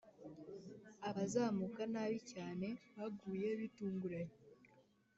[1.09, 2.67] abazamuka nabi cyane
[2.97, 4.39] baguye bitunguranye